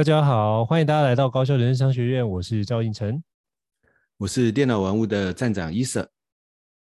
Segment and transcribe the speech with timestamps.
[0.00, 3.22] 大家好，欢迎大家来到高效人生商学院，我是赵应成，
[4.16, 6.10] 我是电脑玩物的站长伊瑟。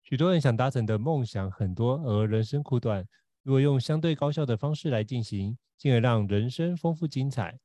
[0.03, 3.07] 许多人想达成的梦想很多，而人生苦短，
[3.43, 7.59] 如果用相对高效的方式来进行，进而让人生丰富精彩。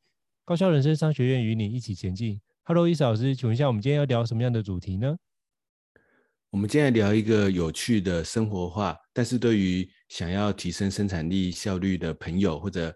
[0.43, 2.41] 高效人生商学院与你一起前进。
[2.63, 5.15] Hello，伊瑟老师，请问一下，我们今天要聊什么样的主题呢？
[6.49, 12.93] 我们今天聊一个有趣的生活化，但是对于想要提升生产力效率的朋友，或者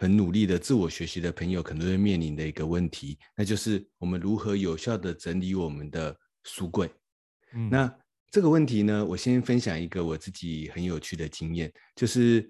[0.00, 6.88] 很努力的自我学习的朋友可能会面临的一个问题，那就是我们如何有效的整理我们的书柜。
[7.52, 7.92] 嗯，那
[8.30, 12.48] 这个问题呢，我先分享一个我自己很有趣的经验，就是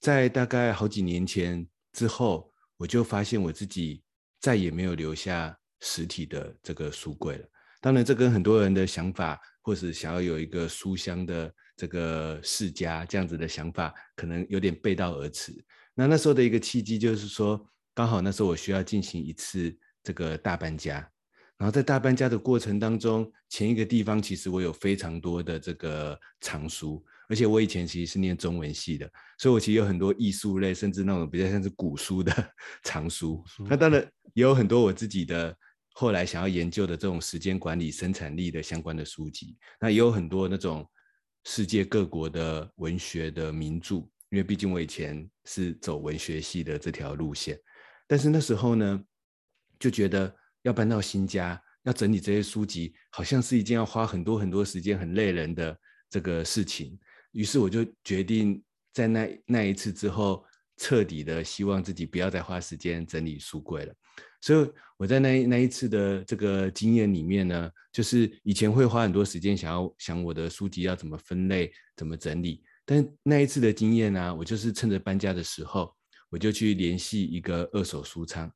[0.00, 4.02] 在大概好几年前之后，我就发现我自己
[4.40, 7.46] 再也没有留下实体的这个书柜了。
[7.80, 15.52] 当然，这跟很多人的想法，或是想要有一个书香的这个世家这样子的想法，可能有点背道而驰。
[15.98, 17.60] 那那时候的一个契机就是说，
[17.92, 20.94] 刚好那时候我需要进行一次这个大搬家，
[21.56, 29.10] 然后在大搬家的过程当中，前一个地方其实我有非常多的这个藏书，而且我以前其实是念中文系的，
[29.40, 32.32] 所以我其实有很多艺术类，甚至那种比较像是古书的
[32.84, 33.42] 藏书。
[33.68, 34.00] 那当然
[34.34, 35.52] 也有很多我自己的
[35.94, 39.56] 后来想要研究的这种时间管理、生产力的相关的书籍。
[39.80, 40.88] 那也有很多那种
[41.44, 44.08] 世界各国的文学的名著。
[44.30, 47.58] 因为毕竟我以前是走文学系的这条路线，
[48.06, 49.02] 但是那时候呢，
[49.78, 55.78] 就觉得要搬到新家，要整理这些书籍，好像是一件要花很多很多时间、很累人的
[56.10, 56.98] 这个事情。
[57.32, 60.44] 于是我就决定在那那一次之后，
[60.76, 63.94] 彻底的希望自己不要再花时间整理书柜了。
[64.40, 72.62] 所以我在那那一次的这个经验里面呢，就是以前会花很多时间想要想我的书籍要怎么分类、怎么整理。
[72.90, 75.94] 但那一次的经验呢、啊，我就是趁着搬家的时候，
[76.30, 78.50] 我就去联系一个二手书商，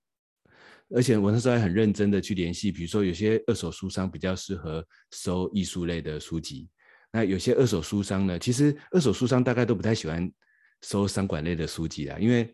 [0.89, 6.71] 而且我那时候还很认真的去联系，比如说有些二手书商比较适合收艺术类的书籍，
[7.13, 10.33] 那有些二手书商呢，其实二手书商大概都不太喜欢
[10.81, 12.51] 收商管类的书籍啦，因为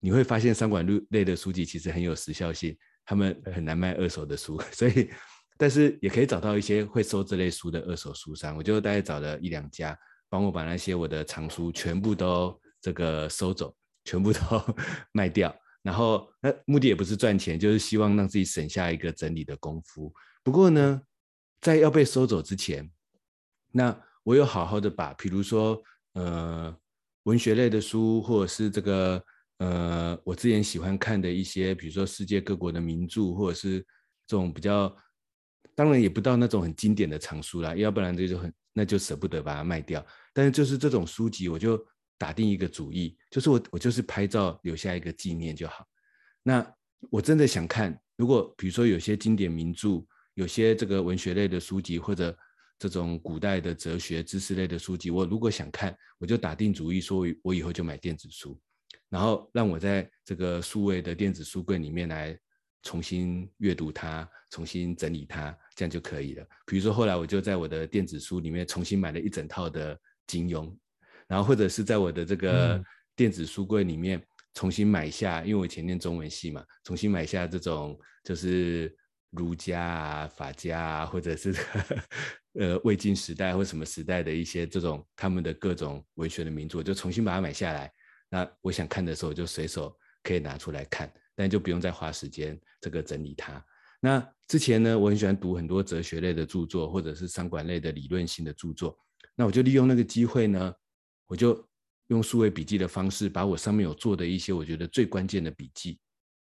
[0.00, 5.08] 你会发现商管类的书籍其实很有时效性，他们很难卖二手的书， 所以
[5.56, 9.96] 但是也可以找到一些会收这类书的二手书商，我就大概找了一两家。
[10.34, 13.72] 帮我把那些我的藏书全部都这个收走，
[14.04, 14.40] 全部都
[15.14, 20.12] 卖掉，然后那目的也不是赚钱，就是希望让自己省下一个整理的功夫。
[20.42, 21.00] 不过呢，
[21.60, 22.90] 在要被收走之前，
[23.70, 25.80] 那我有好好的把，比如说
[26.14, 26.76] 呃
[27.22, 29.24] 文学类的书，或者是这个
[29.58, 33.78] 呃我之前喜欢看的一些，比如说世界各国的名著，或者是
[34.26, 34.92] 这种比较，
[35.76, 38.52] 当然也不到那种很经典的藏书啦，要不然这就很。
[38.76, 41.80] 那就舍不得把它卖掉，但是就是这种书籍，我就
[42.18, 45.86] 打定一个主意，就是我我就是拍照留下一个纪念就好。
[46.42, 46.74] 那
[47.08, 50.04] 我真的想看，如果比如说有些经典名著，
[50.34, 52.36] 有些这个文学类的书籍，或者
[52.78, 58.60] 这种古代的哲学知识类的书籍，我如果想看，我就打定主意说，我以后就买电子书，
[59.08, 62.36] 然后让我在这个数位的电子书柜里面来。
[62.84, 66.46] 重新阅读它，重新整理它，这样就可以了。
[66.66, 70.72] 比如说，后来我就在我的电子书里面重新买了一整套的金庸，
[71.26, 72.82] 然后或者是在我的这个
[73.16, 78.94] 电子书柜里面重新买下，因为我以前念中文系嘛，重新买下这种就是
[79.30, 81.54] 儒家啊、法家啊，或者是
[82.60, 87.90] 呃魏晋时代或什么时代的一些这种他们的各种文学的名著，就重新把它买下来。
[88.28, 91.10] 那我想看的时候，就随手可以拿出来看。
[91.34, 93.64] 但就不用再花时间这个整理它。
[94.00, 98.98] 那之前呢，我很喜欢读很多哲学类的著作，或者是商管类的理论性的著作。
[99.34, 100.72] 那我就利用那个机会呢，
[101.26, 101.66] 我就
[102.08, 105.98] 用数位笔记的方式，把我上面有做的一些我觉得最关键的笔记，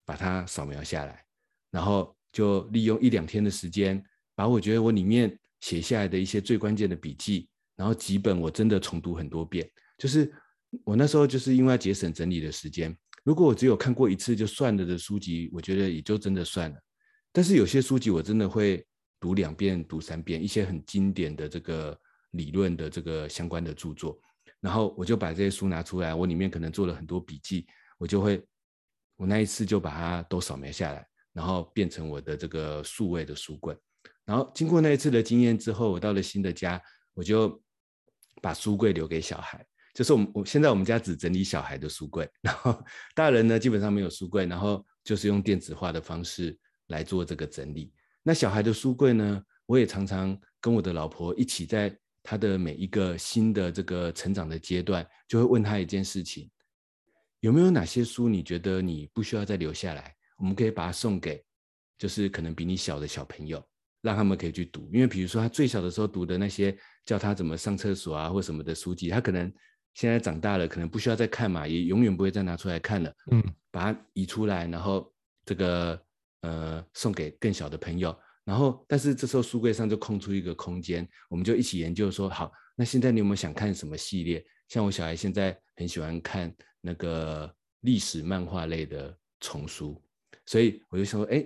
[0.05, 1.25] 把它扫描下来，
[1.71, 4.05] 然后就利用一两天的时间，
[4.35, 9.71] 把我觉得我里面写下来的一些最关键的笔记，然后几本我真的重读很多遍。
[9.97, 10.35] 就是
[10.83, 12.95] 我那时候就是因为要节省整理的时间。
[13.25, 16.77] 如果我只有看过一次就算了的书籍，我觉得也就真的算了。
[17.33, 18.87] 但是有些书籍我真的会
[19.19, 21.99] 读两遍、读三遍一些很经典的这个
[22.33, 24.21] 理论的这个相关的著作，
[24.61, 27.67] 然后我就把这些书拿出来，我里面可能做了很多笔记，
[27.97, 28.41] 我就会，
[29.17, 33.75] 我那一次就把它都扫描下来，然后变成我的这个数位的书柜。
[34.27, 36.81] 然后经过那一次的经验之后，我到了新的家，
[37.15, 37.61] 我就
[38.43, 39.67] 把书柜留给小孩。
[39.95, 42.77] 就是我们我现在我们家只整理小孩的书柜，然后
[43.15, 46.59] 大人呢基本上没有书柜，然后就是用电子化的方式
[46.89, 47.93] 来做这个整理。
[48.23, 56.51] 那小孩的书柜呢，我也常常跟我的老婆一起在他的每一个新的这个成长的阶段，就会问他一件事情：
[57.41, 60.15] 有没有哪些书你觉得你不需要再留下来？
[60.39, 61.41] 我们可以把它送给，
[61.97, 63.65] 就是可能比你小的小朋友。
[64.01, 66.77] 让他们可以去读，因为比如说他最小的时候读的那些
[67.07, 69.51] 教他怎么上厕所啊或什么的书籍，他可能
[69.95, 73.15] 现在长大了，可能不需要再看嘛，也永远不会再拿出来看了。
[73.31, 75.13] 嗯，把它移出来，然后
[75.47, 76.01] 这个
[76.43, 84.45] 呃送给更小的朋友，然后但是这时候书柜上就空出一个空间，我们就一起研究说，好，那现在你有没有想看什么系列？
[84.69, 90.03] 像我小孩现在很喜欢看那个历史漫画类的丛书，
[90.47, 91.45] 所以我就想说，哎，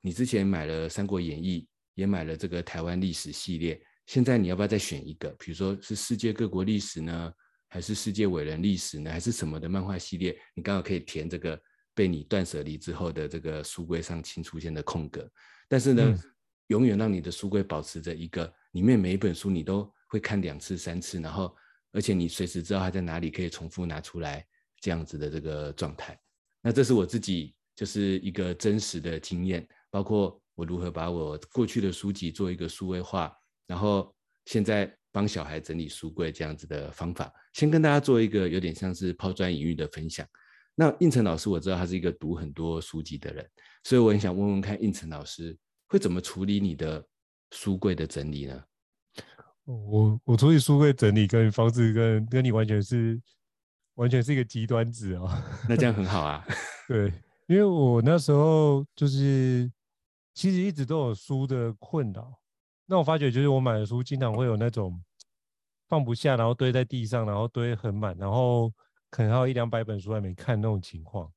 [0.00, 1.60] 你之前买了《三国演义》。
[1.94, 5.28] 也买了这个台湾历史系列，现在你要不要再选一个？
[5.38, 7.32] 比如说是世界各国历史呢，
[7.70, 10.38] 还是世界伟人历史呢，还是什么的漫画系列？
[10.54, 11.58] 你刚好可以填这个
[11.94, 15.26] 被你断舍离之后的这个书柜上新出现的空格。
[15.68, 16.18] 但是呢，嗯、
[16.66, 21.56] 永远让你的书柜保持着一个里面每一本书你都会看两次、三次，然后
[21.92, 24.46] 而且你随时知道它在哪里，可以重复拿出来
[24.80, 26.20] 这样子的这个状态。
[26.60, 30.38] 那这是我自己就是一个真实的经验，包括。
[30.56, 33.34] 我如何把我过去的书籍做一个数位化，
[33.66, 34.14] 然后
[34.44, 40.26] 现在帮小孩整理书柜这样子的方法，先跟大家做一个有点像是抛砖引玉的分享。
[40.74, 43.46] 那应成老师，我知道他是一个读很多书籍的人，
[43.84, 45.56] 所以我很想问问看，应成老师
[45.88, 47.04] 会怎么处理你的
[47.50, 48.62] 书柜的整理呢？
[49.64, 53.20] 我我处理书柜整理跟方式跟跟你完全是
[53.94, 55.30] 完全是一个极端子哦。
[55.68, 56.44] 那这样很好啊。
[56.88, 57.12] 对，
[57.46, 59.70] 因为我那时候就是。
[60.32, 62.39] 其实一直都有书的困扰，
[62.90, 65.00] 那我发觉就是我买的书经常会有那种
[65.88, 68.68] 放不下，然后堆在地上，然后堆很满，然后
[69.10, 71.32] 可能还有一两百本书还没看那种情况。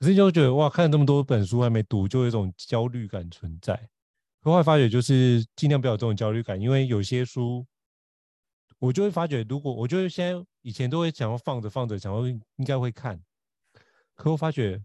[0.00, 3.80] 可是就觉得哇，看了这么多本书还没读，就有一种焦虑感存在。
[4.40, 7.64] 后来发觉就是尽量不要有这种焦虑感，因为有些书
[8.80, 13.22] 我就会发觉，如果我就是现在以前都会想要放着放着，想要应该会看，
[14.16, 14.82] 可我发觉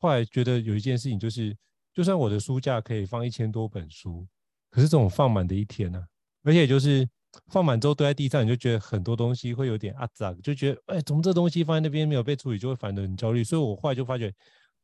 [0.00, 1.56] 后来觉得有一件事情就是。
[1.94, 4.28] 就算我的书架可以放一千多本书，
[4.76, 6.04] 可是这种放满的一天呢、啊，
[6.42, 7.08] 而且就是
[7.46, 13.42] 放满之后堆在地上，你就觉得很多东西会有点阿杂，就觉得哎，怎么这东西放在那边没有被处理，就会反得很焦虑。
[13.42, 14.30] 所以我后来就发觉，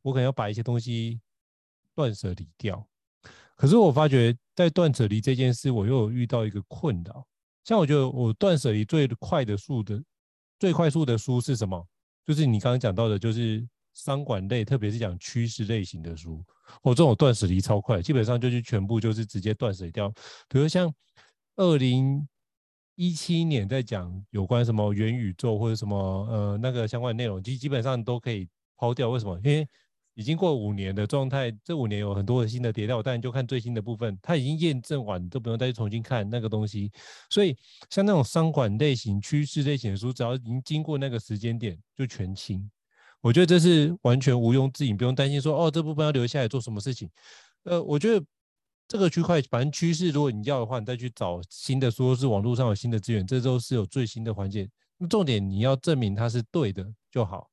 [0.01, 1.21] 我可能要把一些东西
[1.93, 2.83] 断舍离掉。
[3.55, 7.27] 可是我发觉，在断舍离这件事，我又遇到一个困扰。
[7.63, 10.03] 像我觉得我断舍离最快的速的
[10.57, 11.87] 最快速的书是什么？
[12.25, 13.63] 就是你刚刚讲到的，就是。
[13.93, 16.43] 商管类，特别是讲趋势类型的书，
[16.81, 20.09] 我这种断舍离超快，基本上就是全部就是直接断舍掉。
[20.49, 20.93] 比如像
[21.55, 22.27] 二零
[22.95, 25.97] 一七年在讲有关什么元宇宙或者什么
[26.29, 29.09] 呃那个相关的内容，基基本上都可以抛掉。
[29.09, 29.39] 为什么？
[29.43, 29.67] 因为
[30.15, 36.91] 已经过五年的状态，这五年有很多的新的迭代，但就看最新的部分，它已经验证完，都不用再去重新看那个东西。
[37.31, 37.57] 所以
[37.89, 42.69] 像那种商管类型、趋势类型的书，只要已经经过那个时间点，就全清。
[43.23, 47.09] 我觉得这是完全毋庸置疑，不用担心说哦，这部分要留下来做什么事情。
[47.63, 48.25] 呃，我觉得
[48.85, 54.69] 这个区块，反正趋势，如果你要的话，你再去找新的说，是网络上有新的资源，这都是有最新的环节。
[54.97, 57.49] 那重点你要证明它是对的就好。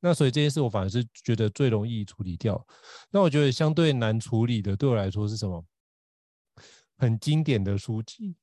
[0.00, 2.66] 那所以这件事我反而是觉得最容易处理掉。
[3.10, 5.64] 那我觉得相对难处理的，对我来说是什么？
[6.98, 8.36] 很经典的书籍。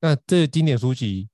[0.00, 1.28] 那这经典书籍。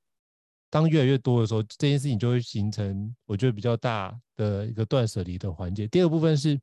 [0.72, 5.86] 当越来越多的时候，这件事情就会形成我觉得比较大的一个断舍离的环节。
[5.86, 6.58] 第二部分是，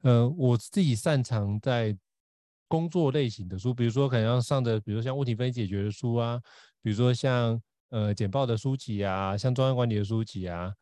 [0.00, 1.94] 呃，我自己擅长在
[2.66, 6.40] 工作类型的书，比如说可能要上的，比如说像问题分析解决的书啊，
[6.80, 7.60] 比如说像
[7.90, 10.72] 呃简报的书籍啊，像专业管理的书籍啊，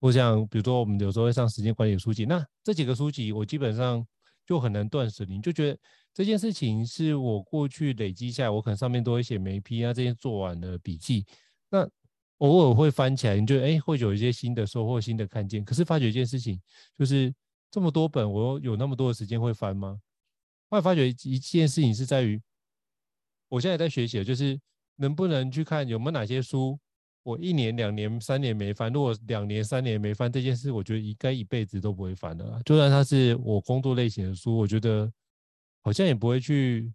[0.00, 2.24] 或像比如说我们有时候会上时间管理的书籍。
[2.24, 4.06] 那这几个书籍我基本上
[4.46, 5.78] 就很难断舍离，就觉得
[6.14, 11.26] 这件事情是我过去累积下来，我可能上面都会写眉批啊，这些做完的笔记。
[11.70, 11.88] 那
[12.38, 15.64] 偶尔会翻起来，你就哎，会有一些新的收获、新的看见。
[15.64, 16.60] 可是发觉一件事情，
[16.98, 17.34] 就是
[17.70, 19.98] 这么多本，我有那么多的时间会翻吗？
[20.68, 22.40] 后来发觉一件事情是在于，
[23.48, 24.58] 我现在在学习，就是
[24.96, 26.78] 能不能去看有没有哪些书，
[27.22, 28.92] 我一年、两年、三年没翻。
[28.92, 32.60] 如果两年、三年没翻这件事，我觉得应该一辈子都不会翻的。
[32.64, 35.10] 就算它是我工作类型的书，我觉得
[35.82, 36.92] 好像也不会去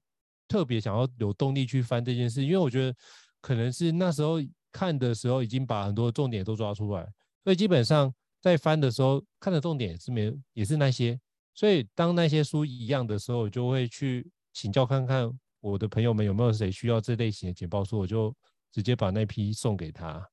[0.48, 2.96] 特别想要有动力去翻这件事，因为我觉得
[3.42, 4.40] 可能是那时候
[4.72, 7.04] 看的时候已经把很多重点都抓出来，
[7.44, 11.20] 所以基本上在翻的时候看的重点是没也是那些，
[11.54, 18.36] 所以当那些书一样的时候，我就会去请教看看我的朋友们有没有谁需要这类型的简报书，我就
[18.72, 20.26] 直接把那批送给他。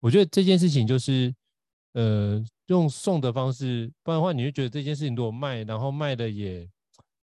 [0.00, 1.34] 我觉得这件事情就是。
[1.94, 6.62] 呃，用送的方式，不然的话，你就觉得这件事情如果卖，然后卖的也，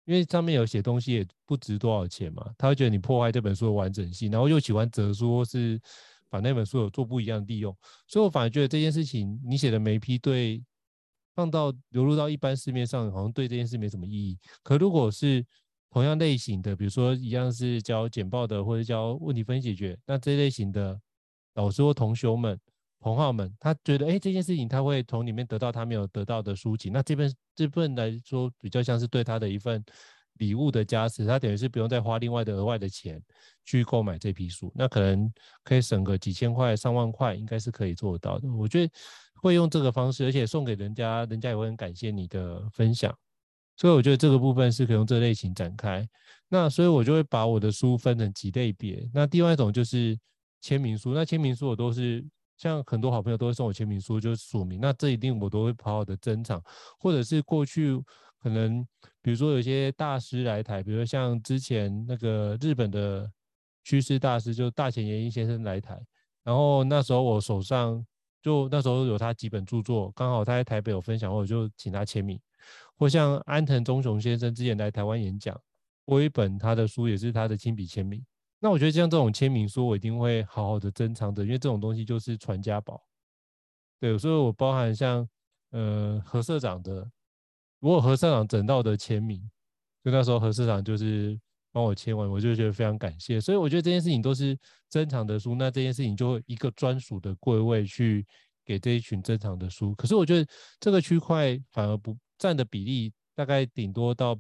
[0.06, 5.80] 因为上面有写东西也不值多少钱嘛，他会觉得你破坏这本书的完整性，然后又喜欢折书是
[6.28, 10.62] 把那本书有做不一样的利用，所以我反而觉得这件事情你写的每一批对，
[11.34, 14.38] 放到流入到一般市面上，好像对这件事没什么意义。
[14.62, 15.44] 可如果是
[15.90, 21.00] 同样类型的，比如说一样是教简报的或者教问题分析解决，那这类型的
[21.54, 22.58] 老师或同学们。
[22.98, 29.84] 同好们，他觉得哎，这件事情他会从里面得到他没有得到的书籍，那这份这份来说比较像是对他的一份
[30.38, 33.22] 礼物的加持，他等于是不用再花另外的额外的钱
[33.64, 35.32] 去购买这批书，那可能
[35.64, 38.48] 可以省个几千块、上万块，应该是可以做到的。
[38.52, 38.92] 我觉得
[39.42, 43.16] 会用这个方式，而且送给人家，人家也会很感谢你的分享，
[43.76, 46.08] 所以我觉得这个部分是可以用这类型展开。
[46.48, 50.18] 那所以我就会把我的书分成几类别，那另外一种就是
[50.60, 52.24] 签名书，那签名书我都是。
[52.58, 56.58] 像很多好朋友都会送我签名书，就是署名，那这一定我都会好好的珍藏，
[56.98, 58.02] 或者是过去
[58.38, 58.86] 可能
[59.22, 63.30] 比如说有些大师来台，比如说像之前那个日本的
[63.84, 66.00] 趋势大师，就大前研一先生来台，
[66.44, 68.04] 然后那时候我手上
[68.42, 72.40] 就那时候有他几本著作，刚好他在台北有分享，我就请他签名，
[72.96, 75.60] 或像安藤忠雄先生之前来台湾演讲，
[76.04, 78.24] 我有一本他的书也是他的亲笔签名。
[78.58, 83.02] 那我觉得像这种签名书，我一定会好好的珍藏着，因为这种东西就是传家宝。
[84.00, 85.28] 对，所以我包含像
[85.70, 87.06] 呃何社长的，
[87.86, 89.40] 如果何社长整到的签名，
[90.02, 91.38] 就那时候何社长就是
[91.70, 93.40] 帮我签完，我就觉得非常感谢。
[93.40, 94.58] 所以我觉得这件事情都是
[94.90, 98.26] 珍藏的书，那这件事情就会一个专属的柜位去
[98.64, 99.94] 给这一群珍藏的书。
[99.94, 100.44] 可是我觉得
[100.80, 104.36] 这个区块反而不占的比例，大概顶多到。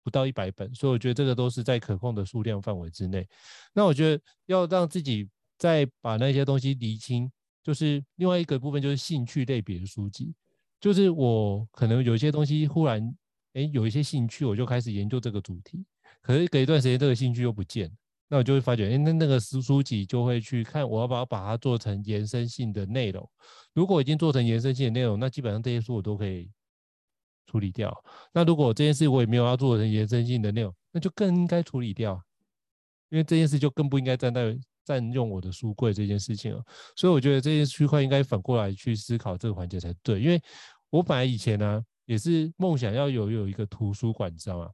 [0.00, 3.28] 不到一百本，所以我觉得这个都是在可控的数量范围之内。
[3.74, 5.28] 那我觉得要让自己
[5.58, 7.30] 再把那些东西厘清，
[7.62, 10.32] 就是另外一个部分，就是兴趣类别的书籍。
[10.80, 13.16] 就是我可能有一些东西忽然
[13.54, 15.84] 哎有一些兴趣，我就开始研究这个主题。
[16.20, 17.94] 可是隔一段时间，这个兴趣又不见了，
[18.28, 23.28] 那我就会发觉，哎那那个书书籍就会去看，我要不要把它做成延伸性的内容。
[23.74, 26.50] 如果已经做成延伸性的内容，那基本上这些书我都可以。
[27.50, 28.04] 处理掉。
[28.30, 32.22] 那如果这件事我也没有要做成延伸性的内容，那就更应该处理掉，
[33.08, 34.54] 因为这件事就更不应该站在
[34.88, 36.64] 占用我的书柜这件事情了。
[36.96, 40.18] 所以我觉得这些区块应该反过来去思考这个环节才对。
[40.18, 40.40] 因为
[40.88, 44.70] 我本来以前呢、也是梦想要有有一个图书馆，你知道吗？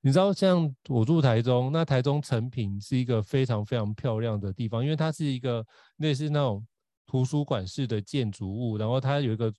[0.00, 5.64] 你知道像我住台中，那台中诚品是一个非常非常漂亮的地方，因为它是一个
[5.98, 6.66] 类似那种
[7.06, 9.52] 图书馆式的建筑物，然后它有一个。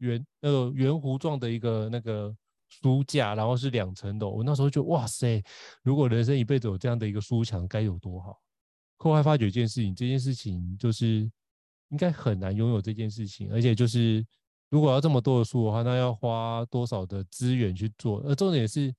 [0.00, 2.34] 圆那个圆弧状的一个那个
[2.70, 4.26] 书架，然后是两层的。
[4.26, 5.44] 我那时候就哇塞，
[5.82, 8.40] 如果人生一辈子有这样的一个书墙，该有多好！
[9.02, 11.30] 后来发觉一件事情，这件事情就是
[11.88, 14.24] 应该很难拥有这件事情，而且就是
[14.68, 18.20] 如果要这么多的书的话，那要花多少的资源去做？
[18.20, 18.94] 而重点是，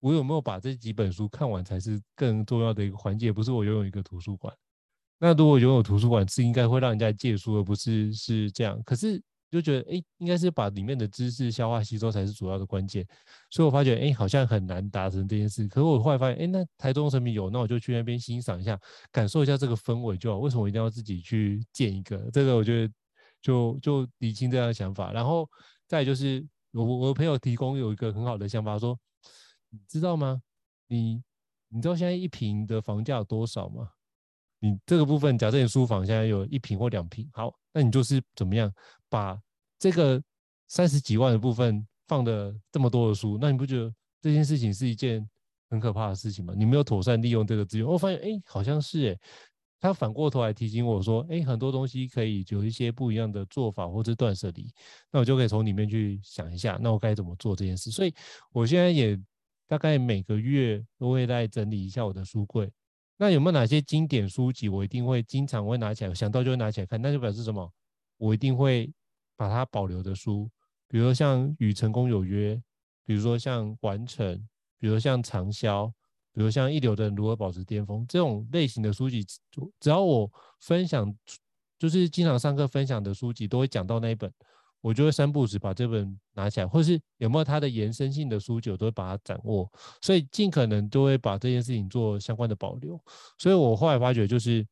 [0.00, 4.52] 我有没有把这几本书看完才是更重要的一个环节，不是我拥有一个图书馆。
[5.18, 8.82] 那如果拥有图书馆，是应该会让人家借书，而不是是这样。
[8.82, 9.22] 可是。
[9.50, 13.06] 就觉得哎，应该是把里面的知识消化吸收才是主要的关键，
[13.50, 15.66] 所以我发觉哎，好像很难达成这件事。
[15.68, 18.78] 可是我后来发现，哎，那台中诚品有，那我就去那边欣赏一下，
[19.10, 20.38] 感受一下这个氛围就好。
[20.38, 22.30] 为什么我一定要自己去建一个？
[22.30, 22.92] 这个我觉得
[23.40, 25.12] 就就理清这样的想法。
[25.12, 25.48] 然后
[25.86, 28.98] 再就是我我朋友提供有一个很好的想法，说
[29.70, 30.40] 你知道吗？
[30.88, 31.22] 你
[31.68, 33.88] 你知道现在一坪的房价有多少吗？
[34.60, 38.72] 你这个部分，假设你书房现在有一坪或两坪，好，那你就是怎么样
[39.08, 39.40] 把
[39.78, 40.22] 这个
[40.66, 45.28] 三十几万的部分放的这么多的书，那你不觉得这件事情是一件
[45.70, 46.54] 很可怕的事情吗？
[46.56, 49.18] 你没有妥善利用这个资源，我发现，哎，好像是哎，
[49.80, 54.72] 他反过头来提醒我说，哎，很多东西可以有一些不一样的做法或者断舍离，
[55.12, 57.90] 那我就可以从里面去想一下，那我该怎么做这件事？
[57.90, 58.12] 所以
[58.52, 59.18] 我现在也
[59.66, 62.70] 大概每个月都会来整理一下我的书柜。
[63.18, 67.00] 那有没有哪些经典书籍，我一定会经常会拿起来，想到就会拿起来看？
[67.02, 67.70] 那就表示什么？
[68.16, 68.90] 我一定会
[69.38, 70.50] 把它保留的书，
[70.88, 72.56] 比如说像《与成功有约》，
[73.06, 74.34] 比如说像《完成》，
[74.80, 75.84] 比如像《长销》，
[76.32, 79.24] 比如像《一流的人如何保持巅峰》这种类型的书籍，
[79.78, 80.28] 只要我
[80.58, 81.16] 分享，
[81.78, 84.32] 就是经常上课分享的书籍，都会讲到那一本，
[84.80, 89.70] 我就会三不五时把这本拿起来，或是有没有它的延伸性的书籍，我都会把它掌握，
[90.02, 93.00] 所以尽可能都会把这件事情做相关的保留。
[93.38, 94.66] 所以我后来发觉，就是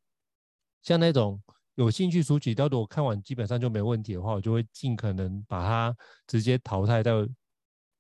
[0.82, 1.40] 像那种
[1.76, 7.26] 有兴趣书籍，到时我看完基本上就没问题的话，我就会尽可能把它直接淘汰掉，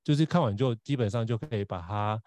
[0.04, 2.20] 就是看完就基本上就可以把它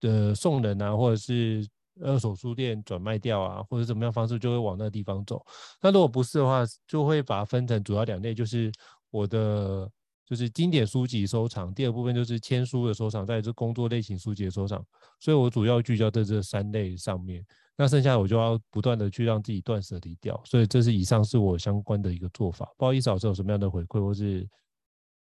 [0.00, 1.68] 的送人啊，或者是。
[2.00, 5.44] 二手书店转卖掉啊，或者怎么样方式，就会往那个地方走。
[5.78, 8.72] 那如果不是的话，就会把它分成主要两类，就是
[9.10, 9.86] 我的
[10.24, 14.82] 就是经典书籍收藏，第二部分就是签书的收藏，再是工作类型书籍的收藏。
[15.20, 17.44] 所以我主要聚焦在这三类上面。
[17.82, 20.40] 那剩下我就要不断的去让自己断舍离掉。
[20.44, 22.72] 所以这是以上是我相关的一个做法。
[22.78, 24.48] 不好意思，老师有什么样的回馈或是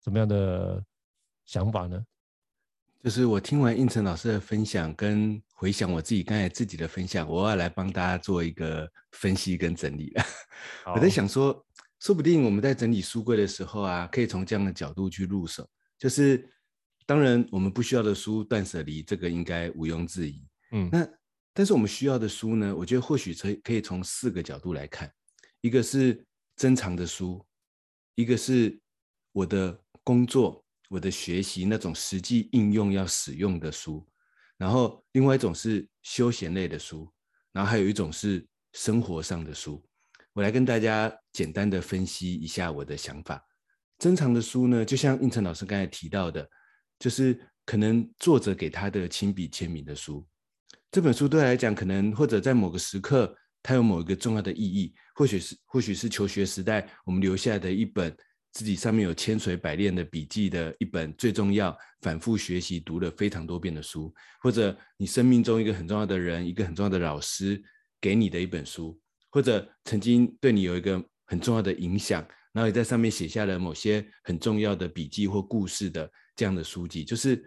[0.05, 0.85] 什么样的
[1.47, 2.05] 想法呢？
[3.03, 10.23] 就是我听完应成老师的分享，跟回想我自己刚才自己的分享，我要来帮大家做一个分析跟整理了。
[10.95, 11.65] 我在想说，
[12.01, 15.67] 说不定我们在整理书柜的时候啊，可以从这样的角度去入手。
[15.99, 16.47] 就是
[17.07, 20.47] 当然我们不需要的书断舍离，这个应该毋庸置疑。
[20.73, 21.09] 嗯，那
[21.55, 25.13] 但是我们需要的书呢，我觉得或许可以可以从四个角度来看：
[25.61, 26.25] 一个是
[26.57, 27.45] 珍藏的书，
[28.15, 28.81] 一个是
[29.33, 30.65] 我的工作。
[30.89, 34.07] 我的学习那种实际应用要使用的书，
[34.59, 37.11] 然后另外一种是休闲类的书，
[37.51, 39.83] 然后还有一种是生活上的书。
[40.35, 43.43] 我来跟大家简单的分析一下我的想法。
[44.01, 46.47] 珍藏的书呢，就像应成老师刚才提到的，
[46.99, 50.29] 就是可能作者给他的亲笔签名的书。
[50.93, 58.15] 这本书对他来讲，可能或者在某个时刻，它有某一个重要的意义，或许是或许是求学时代我们留下的一本。
[58.53, 67.59] 自己上面有千锤百炼的笔记的一本最重要、反复学习、读了非常多遍的书，或者你生命中一个很重要的人、一个很重要的老师
[67.99, 72.23] 给你的一本书，或者曾经对你有一个很重要的影响，
[72.53, 76.07] 然后也在上面写下了某些很重要的笔记或故事的
[76.37, 77.43] 这样的书籍，就是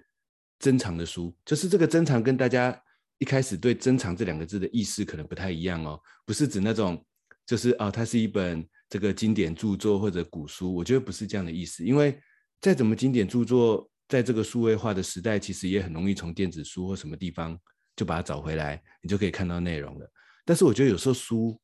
[0.57, 1.37] 珍藏的书。
[1.45, 2.75] 就是这个珍藏跟大家
[3.17, 7.05] 一开始对珍藏这两个字的意思可能不太一样哦，不是指那种
[7.45, 8.67] 就是哦，它是一本。
[8.87, 11.83] 这个经典著作或者古书，我觉得不是这样的意思。
[11.83, 12.17] 因为
[12.61, 17.59] 再怎么经典著作，在这个数位化的时代，其实也很容易从电子书或什么地方
[17.95, 20.09] 就把它找回来，你就可以看到内容了。
[20.45, 21.59] 但是我觉得有时候书，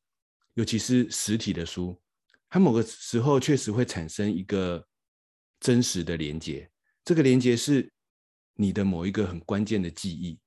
[0.54, 1.98] 尤其是实体的书，
[2.50, 4.84] 它某个时候确实会产生一个
[5.60, 6.68] 真实的连接。
[7.04, 7.88] 这个连接是
[8.56, 10.40] 你的某一个很关键的记忆，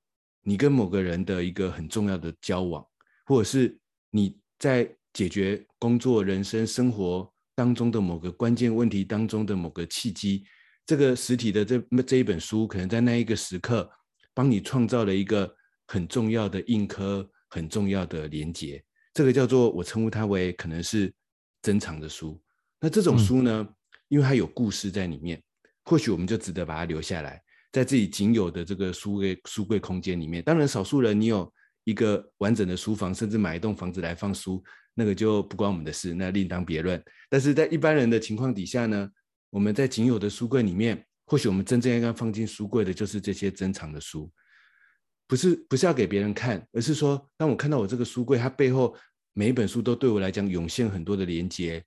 [0.46, 2.86] 你跟某个人的一个很重要的交往，
[3.26, 3.76] 或者是
[4.10, 4.88] 你在。
[5.16, 10.44] 解决工作、人生、生活当中的某个关键问题当中的某个契机，
[10.84, 13.90] 这个实体的这这一本书，可能在那一个时刻
[14.34, 15.50] 帮你创造了一个
[15.86, 18.84] 很重要的硬科、很重要的连接。
[19.14, 21.10] 这个叫做我称呼它为可能是
[21.62, 22.38] 珍藏的书。
[22.78, 23.66] 那这种书呢，
[24.08, 25.42] 因为它有故事在里面，
[25.84, 27.42] 或许我们就值得把它留下来，
[27.76, 30.42] 在自己仅有的这个书柜书柜空间里面。
[30.42, 31.52] 当然，少数人你有
[31.84, 34.64] 一个完整的书房，甚至买一栋房子来放书。
[34.94, 36.98] 那个就不关我们的事，那另当别论。
[37.28, 39.06] 但是在一般人的情况底下呢，
[39.50, 44.32] 我们在仅有的书柜里面，或许我们真正应该放进书柜的就是这些珍藏的书，
[45.26, 48.96] 不是不是要给别人看，而是说，当我看到我这个书柜，它背后
[49.34, 51.84] 每一本书都对我来讲涌现很多的连接，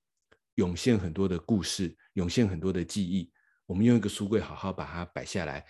[0.54, 3.32] 涌现很多的故事，涌现很多的记忆。
[3.70, 5.64] 我们用一个书柜好好把它摆下来，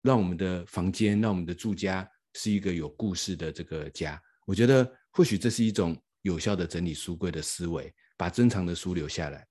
[0.00, 4.18] 让我们的房间，让我们的住家是一个有故事的这个家。
[4.46, 5.94] 我觉得或许这是一种。
[6.24, 9.44] 有效的整理书柜的思维，把珍藏的书留下来。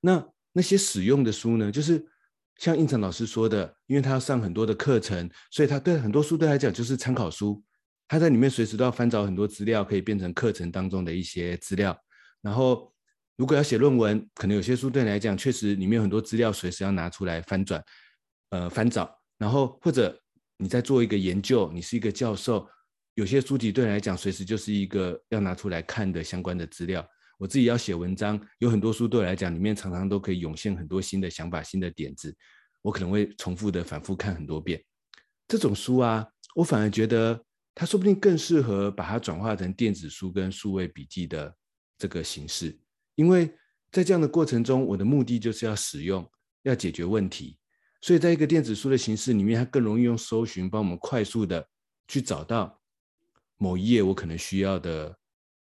[0.00, 1.70] 那那些使用的书呢？
[1.70, 2.04] 就是
[2.56, 7.62] 像胤丞老师说的，因为他要上很多的课程，所以他对很多书对他来讲就是参考书。
[8.08, 11.96] 他在里面随时都要翻找很多资料，可以变成课程当中的一些资料。
[12.40, 12.89] 然后
[13.40, 17.82] 如果要写论文，可能有些书对你来讲确实里面有很多资料，随时要拿出来翻转，
[18.50, 19.18] 呃，翻找。
[19.38, 20.14] 然后或者
[20.58, 22.68] 你在做一个研究，你是一个教授。
[23.14, 27.02] 有些书籍对你来讲，随时就是一个要拿出来看的相关的资料。
[27.38, 32.36] 我自己要写文章，有很多书对我来讲，里面常常都可以涌现很多新的想法、新的点子。
[32.82, 34.78] 我可能会重复的、反复看很多遍。
[35.48, 37.42] 这种书啊，我反而觉得
[37.74, 41.56] 它说不定更适合把它转化成电子书跟数位笔记的
[41.96, 42.78] 这个形式，
[43.20, 43.54] 因为
[43.92, 46.26] 在这样的过程中，我的目的就是要使用、
[46.62, 47.58] 要解决问题。
[48.00, 51.68] 所以在一个电子书的形式里面，它更容易用搜寻帮我们快速的
[52.08, 52.80] 去找到。
[53.58, 55.14] 某一页我可能需要的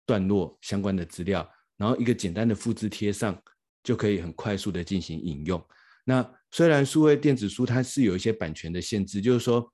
[0.05, 3.43] 段落相关的资料，然后一个简单的复制贴上，
[3.83, 5.67] 就可以很快速的进行引用。
[6.05, 9.73] 那虽然数位电子书它是有一些版权的限制，就是说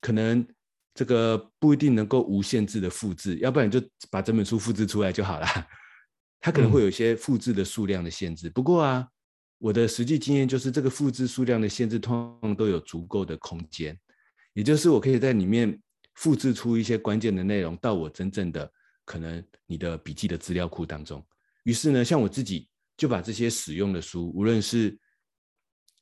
[0.00, 0.46] 可能
[0.94, 5.46] 这个不一定能够无限制的复制，要不然你就把这本书复制出来就好了。
[6.40, 8.48] 它可能会有一些复制的数量的限制。
[8.48, 9.06] 不过啊，
[9.58, 13.98] 我的实际经验就是，这个复制数量的限制通常都有足够的空间，
[14.52, 15.76] 也就是我可以在里面
[16.14, 18.72] 复制出一些关键的内容到我真正的
[19.04, 21.24] 可能你的笔记的资料库当中。
[21.64, 24.96] 于是呢，像我自己就把这些使用的书，无论是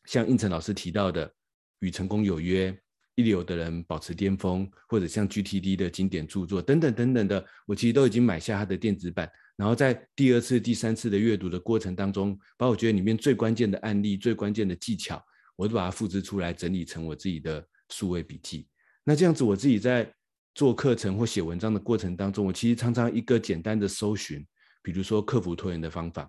[0.05, 1.27] 像应成老师提到的
[1.81, 2.71] 《与成功有约》、
[3.15, 9.31] 一流的人保持巅峰，或者像 GTD 的经典著作等等等等的，我其实都已经买下它的电子版。
[9.57, 15.23] 然后在第二次、第三次的阅读的过程当中，把我觉得里面最关键的案例、最关键的技巧，
[15.57, 18.69] 我都把它复制出来，整理成我自己的数位笔记。
[19.03, 20.13] 那这样子，我自己在
[20.55, 24.47] 做课程或写文章的过程当中，我其实常常一个简单的搜寻，
[24.83, 26.29] 比如说克服拖延的方法，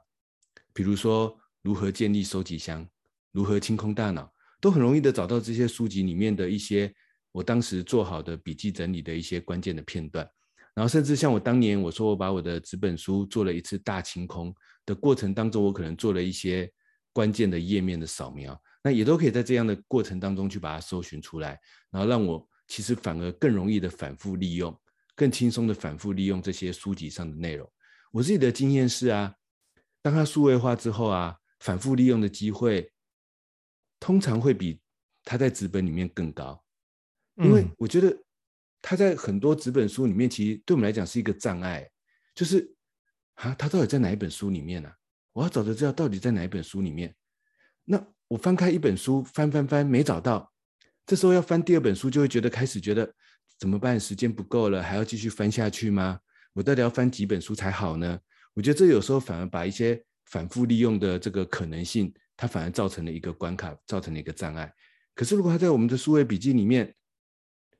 [0.73, 2.87] 比如说如何建立收集箱，
[3.33, 6.93] 如何清空大脑，都很容易的找到这些书籍里面的一些
[7.33, 10.25] 我当时做好的笔记整理的一些关键的片段。
[10.77, 14.53] 然后甚至像我当年我说我把我的纸本书做了一次大清空
[14.85, 16.71] 的过程当中，我可能做了一些
[17.11, 21.59] 关键的页面的扫描，那也都可以在这样的过程当中去把它搜寻出来，
[21.89, 24.79] 然后让我其实反而更容易的反复利用，
[25.15, 27.67] 更轻松的反复利用这些书籍上的内容。
[28.11, 29.33] 我自己的经验是啊，
[30.03, 32.91] 当它数位化之后啊，反复利用的机会
[33.99, 34.79] 通常会比
[35.23, 36.63] 它在纸本里面更高，
[37.37, 38.15] 因为我觉得。
[38.81, 41.89] 它在很多纸本书里面，其实对我们来讲是一个障碍，
[42.35, 42.73] 就是
[43.35, 44.89] 啊，它到底在哪一本书里面呢？
[45.33, 47.13] 我要找的资料到底在哪一本书里面？
[47.85, 50.51] 那我翻开一本书，翻翻翻没找到，
[51.05, 53.13] 这时候要翻第二本书，就会觉得开始觉得
[53.59, 53.99] 怎么办？
[53.99, 56.19] 时间不够了，还要继续翻下去吗？
[56.53, 58.19] 我到底要翻几本书才好呢？
[58.53, 64.73] 我觉得这有时候反而把一些反复利用的这个可能性，它反而造成了一个关卡，造成了一个障碍。
[65.13, 66.93] 可是如果它在我们的数位笔记里面，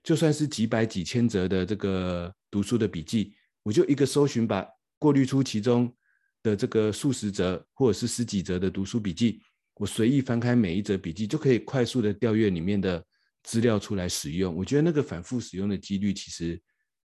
[0.08, 4.66] 就算是几百几千则的这个读书的笔记，我就一个搜寻，把
[4.98, 5.94] 过滤出其中
[6.42, 9.42] 的这个数十则或者是十几则的读书笔记，
[9.74, 13.06] 我随意翻开每一则笔记，就可以快速的调阅里面的
[13.44, 14.56] 资料出来使用。
[14.56, 16.58] 我觉得那个反复使用的几率其实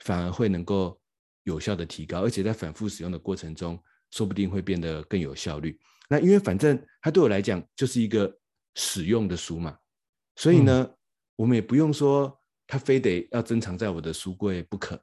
[0.06, 0.98] 反而会能够
[1.44, 3.78] 有效的提高，而且在反复使用的过程中，
[4.12, 5.78] 说不定会变得更有效率。
[6.08, 8.34] 那因为反正它对我来讲就是一个
[8.76, 9.78] 使用的书嘛，
[10.38, 10.98] 所以呢，嗯、
[11.36, 12.34] 我们也不用说。
[12.68, 15.02] 他非得要珍藏在我的书柜不可，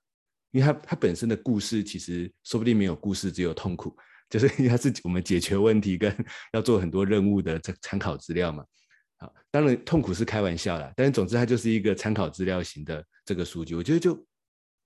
[0.50, 3.96] 因为他他本身的故事其实说不定没有故事，只有痛苦，
[4.29, 6.14] 就是因为它是我们解决问题跟
[6.53, 8.64] 要做很多任务的这参考资料嘛。
[9.16, 13.74] 好，当然痛苦是开玩笑啦，但是总之它就是一个参考资料型的这个书籍。
[13.74, 14.14] 我觉得就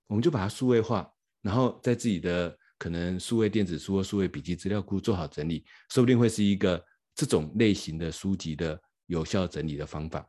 [0.07, 1.11] 我们就把它数位化，
[1.43, 6.83] 然后在自己的可能数位电子书或数位笔记资料库做好整理，说不定会是一个
[7.15, 10.27] 这种类型的书籍的有效整理的方法。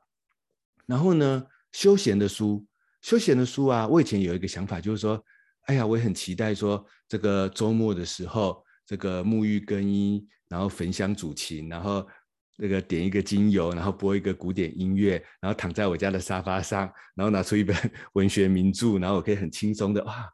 [0.86, 2.66] 然后呢，休闲的书，
[3.02, 5.24] 休闲的书啊，我以前有一个想法，就是说，
[5.66, 12.08] 哎呀，我也很期待说，这个周末的时候，这个沐浴更衣，然后焚香煮琴，然后
[12.58, 17.76] 那个点一个精油，然后播一个古典音乐，然后躺在我家的沙发上，然后拿出一本
[18.14, 20.30] 文学名著，然后我可以很轻松的哇，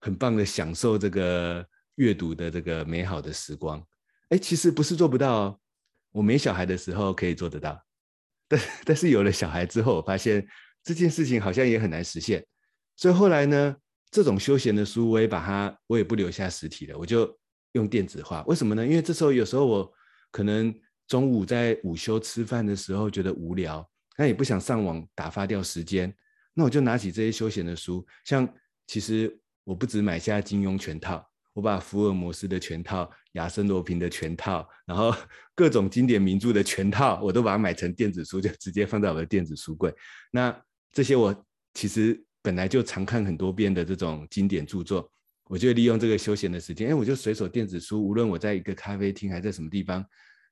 [0.00, 1.64] 很棒的享受这个
[1.96, 3.80] 阅读的这个美好的时光。
[4.30, 5.60] 哎，其实不是做不到哦，
[6.12, 7.80] 我没小孩的时候可以做得到。
[8.48, 10.46] 但但是有了小孩之后，我发现
[10.82, 12.44] 这件事情好像也很难实现，
[12.96, 13.76] 所以后来呢，
[14.10, 17.36] 这种休闲的书我也把它，我也不留下实体了，我就
[17.72, 18.42] 用电子化。
[18.46, 18.86] 为什么呢？
[18.86, 19.92] 因为这时候有时候我
[20.30, 20.74] 可能
[21.08, 26.14] 中午在午休吃饭的时候觉得无聊，但也不想上网打发掉时间，
[26.54, 28.48] 那我就拿起这些休闲的书，像
[28.86, 31.28] 其实我不止买下金庸全套。
[31.56, 35.10] 我把福尔摩斯的全套、亚森罗平的全套，然后
[35.56, 39.90] 各种经典名著的全套，我都把它买成电子书，就直接放在我的电子书柜。
[40.30, 40.54] 那
[40.92, 41.34] 这些我
[41.72, 45.10] 其实本来就常看很多遍的这种经典著作，
[45.44, 50.04] 我就利用这个休闲的时间，哎，我就随手电子书，无论我在一个咖啡厅还在什么地方，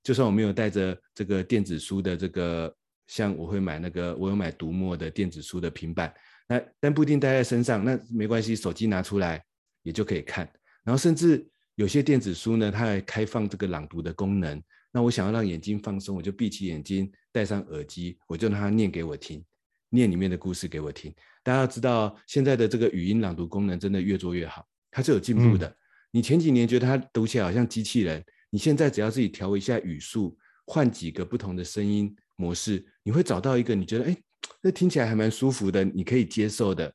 [0.02, 2.74] 就算我没有带着这个电子书的这个，
[3.08, 6.14] 像我会买那个，我有买读墨的电子书的平板，
[6.48, 9.44] 那但不一定带在身上，那没关系，手机拿出来
[9.82, 10.50] 也就可以看。
[10.84, 11.44] 然后甚至
[11.74, 14.62] 有些电子书呢，它还开放这个朗读的功能。
[14.92, 19.44] 那我想要让眼睛放松，我就闭起眼睛，戴上耳机，我就让它念给我听，
[19.88, 21.12] 念里面的故事给我听。
[21.42, 25.66] 大家要知道，现在的这个语音朗读功能真的越做越好，它是有进步的。
[25.66, 25.76] 嗯、
[26.12, 34.16] 你前几年觉得它读起来好像机器人，你现在只要自己调一下语速，换几个不同的声音模式，你会找到一个你觉得哎，
[34.60, 36.94] 那听起来还蛮舒服的，你可以接受的，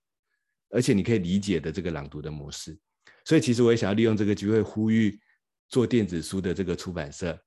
[0.69, 2.79] 而且你可以理解的这个朗读的模式。
[3.29, 5.15] 所以其实我也想要利用这个机会呼吁
[5.67, 7.39] 做电子书的这个出版社，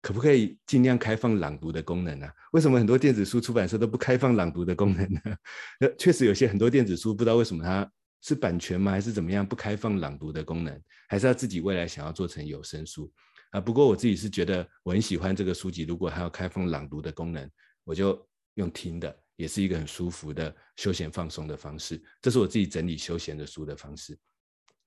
[0.00, 2.26] 可不可以尽量开放朗读的功能呢？
[2.52, 5.20] 为什么很多电子书出版社都不开放朗读的功能呢？
[5.78, 7.86] 那确实有些很多电子书不知道为什么它
[8.22, 8.92] 是版权吗？
[8.92, 10.82] 还是怎么样不开放朗读的功能？
[11.06, 13.12] 还是要自己未来想要做成有声书？
[13.50, 13.60] 啊。
[13.60, 17.46] 不过我自己是觉得我很喜欢这个书籍，如果还有开放朗读的功能，
[17.84, 22.02] 我就用听的，也是一个很舒服的休闲放松的方式。
[22.22, 24.16] 这是我自己整理休闲的书的方式。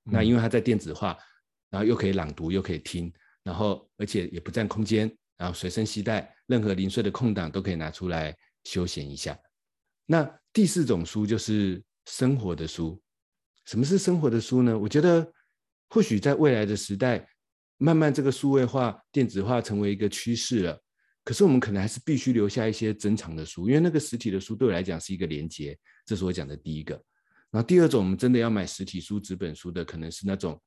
[0.06, 1.18] 嗯、那因为它在电子化，
[1.70, 3.12] 然后又可以朗读又可以听，
[3.44, 9.38] 然后而且也不占空间，然后随身携带，任何零碎的空档都可以拿出来休闲一下。
[10.06, 13.02] 那第四种书就是生活的书。
[13.66, 14.78] 什么是生活的书呢？
[14.78, 15.32] 我觉得
[15.90, 17.28] 或许在未来的时代，
[17.78, 20.82] 慢慢这个数位化、电子化成为一个趋势了。
[21.24, 25.78] 可是我们可能还是必须留下一些珍藏的书，因为那个实体的书对我来讲是一个连接。
[26.04, 27.00] 这是我讲的第一个。
[27.52, 30.62] 然后第二种，我们真的要买实体书、纸本书的，可能是那种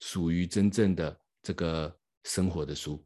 [0.00, 3.04] 属于真正的这个生活的书。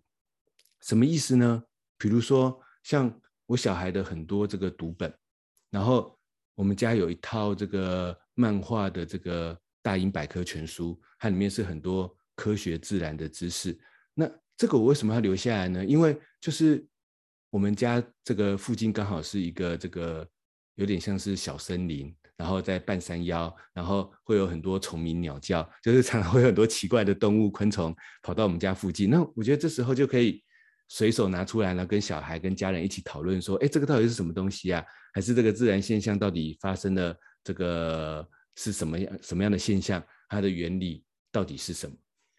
[0.83, 1.63] 什么意思呢？
[1.97, 5.13] 比如说像我小孩的很多这个读本，
[5.71, 6.15] 然后。
[6.59, 13.79] 我们家有一套这个漫画的这个大英百科全书，它里面是很多科学自然的知识。
[14.13, 15.85] 那这个我为什么要留下来呢？
[15.85, 16.85] 因为就是
[17.51, 20.29] 我们家这个附近刚好是一个这个
[20.75, 29.11] 有点像是小森林，然后在半山腰，然后会有很多虫鸣鸟叫，就是常常会有很多奇怪的动物昆虫跑到我们家附近。
[29.11, 30.43] 那我觉得这时候就可以
[30.89, 34.83] 随手拿出来了，跟小孩跟家人一起讨论说，哎，这个到底是什么东西啊？
[35.13, 40.03] 还是这个自然现象到底发生了这个是什么样什么样的现象？
[40.29, 41.97] 它的原理到底是什么？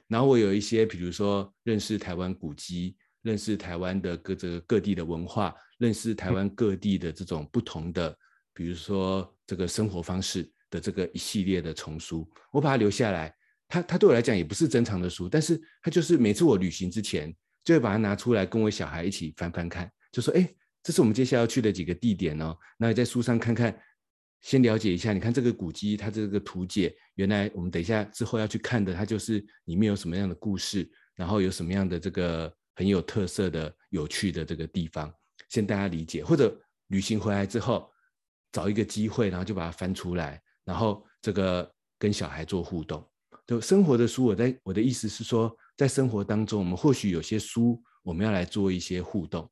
[0.08, 8.18] 然后我有一些，比如说认识台湾古迹，认识台湾的各这个各地的文化，认识台湾各地的这种不同的，
[8.54, 13.34] 比如说这个生活方式的这个一系列的丛书，我把它留下来。
[13.68, 20.48] 它它对我来讲也不是珍藏的书，但是它就是每次我旅行之前就会把它拿出来跟我小孩一起翻翻看，就说哎。
[20.82, 22.58] 这是我们接下来要去的几个地点哦。
[22.78, 23.78] 那在书上看看，
[24.40, 25.12] 先了解一下。
[25.12, 35.14] 你看这个古迹，它这个图解，原来我们等一下之后要去看的，它就是里面有什么样的故事，然后有什么样的这个很有特色的、有趣的这个地方，
[35.50, 36.24] 先大家理解。
[36.24, 36.58] 或者
[36.88, 37.92] 旅行回来之后，
[38.52, 43.06] 找一个机会，然后就把它翻出来，然后这个跟小孩做互动。
[43.46, 49.50] 就生活的书，我在我的意思是说，在生活当中，我们或许有些书，我们要来做一些互动。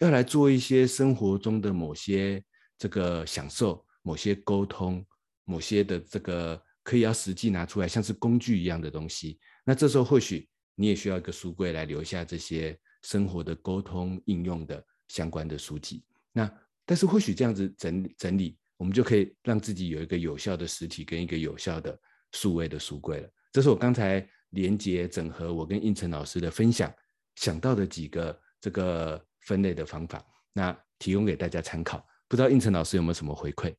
[0.00, 2.42] 要来做一些生活中的某些
[2.76, 5.04] 这个享受，某些沟通，
[5.44, 9.38] 某些的这个可以要实际拿出来，像是工具一样的东西。
[9.64, 16.04] 那这时候或许你也需要一个书柜来留下这些生活的沟通应用的相关的书籍。
[16.32, 16.52] 那
[16.86, 21.98] 但是或许这样子整整理，我们就可以让自己有一个有效的实体跟一个有效的
[22.32, 23.28] 数位的书柜了。
[23.52, 26.92] 这是我刚才连接整合我跟应成老师的分享
[27.36, 29.24] 想到的几个这个。
[29.46, 32.02] 分类的方法，那提供给大家参考。
[32.28, 33.74] 不知道应成老师有没有什么回馈？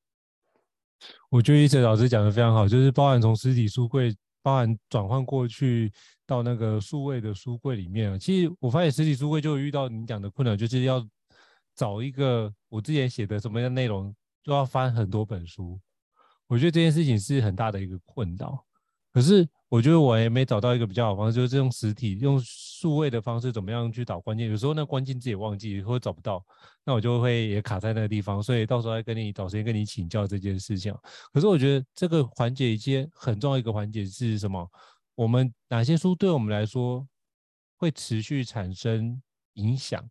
[1.28, 5.92] 我觉得胤丞老师讲的非常好，就是包含从实体书柜，包含转换过去
[6.28, 8.20] 到那个数位的书柜里面。
[8.20, 11.04] 其实我发现实体书柜就遇到你讲的困难，就是要
[11.76, 15.80] 找一个我之前写的什么样的内容，就要翻很多本书。
[16.48, 18.64] 我觉得这件事情是很大的一个困扰。
[19.12, 24.50] 可是我觉得我也没找到一个比较好的方式，就是用实体、用数位的方式，怎么样去导关键？
[24.50, 26.46] 有时候那关键字也忘记或者找不到，
[26.84, 28.44] 那我就会也卡在那个地方。
[28.44, 30.94] 所以到时候再跟你找时间跟你请教这件事情。
[31.32, 34.70] 可是我觉得这个环节一件很重要一个环节是什么？
[35.16, 37.08] 我们哪些书对我们来说
[37.78, 39.22] 会持续产生
[39.54, 40.06] 影响？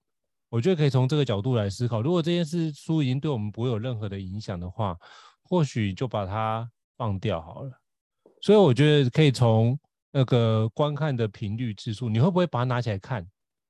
[0.54, 2.00] 我觉得可以从这个角度来思考。
[2.00, 4.96] 如果这件事书已经对我们不会有任何的影响的话，
[5.42, 7.72] 或许就把它放掉好了。
[8.40, 9.76] 所以我觉得可以从
[10.12, 13.26] 那个观看的频率之数，你会不会把它拿起来看？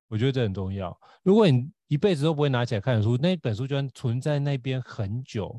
[0.08, 0.94] 我觉得这很重要。
[1.22, 5.58] 如果你一辈子都不会拿起来看的书，那本书就算存在那边很久，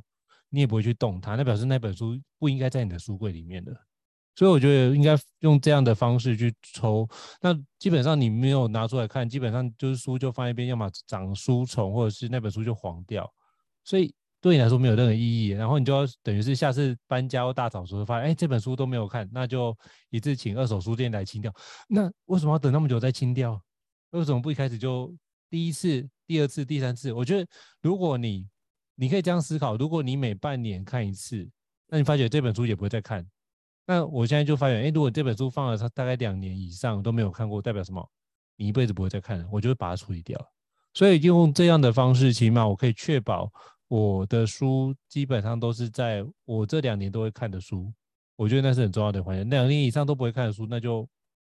[0.49, 3.75] 你也不会去动它，那表示那本书不应该在你的书柜里面的。
[4.35, 7.07] 所以我觉得应该用这样的方式去抽。
[7.41, 13.31] 那基本上你没有拿出来看，基本上就是书就放一边，要么长书虫，或者是那本书就黄掉。
[13.83, 14.13] 所以。
[14.41, 19.75] 对你来说没有任何意义，然后你就要等于是下次搬家或大扫除，发现哎，这本书都没有看，那就
[20.11, 21.51] 一次请二手书店来清掉。
[21.87, 23.59] 那为什么要等那么久再清掉？
[24.11, 25.11] 为什么不一开始就
[25.49, 27.11] 第一次、第二次、第三次？
[27.11, 27.47] 我觉得
[27.81, 28.47] 如果你
[28.93, 31.49] 你可以这样思考，如果你每半年看一次，
[31.87, 33.25] 那你发觉这本书也不会再看。
[33.87, 38.09] 那我现在就发现，哎，如果这本书放了它大概两年以上都没有看过，代表什么？
[38.57, 40.39] 你一辈子不会再看了，我就会把它处理掉。
[40.93, 43.51] 所以用这样的方式，起码我可以确保。
[43.87, 47.93] 我的书基本上都是在我这两年都会看的书，
[48.35, 49.43] 我觉得那是很重要的环节。
[49.43, 51.07] 两年以上都不会看的书，那就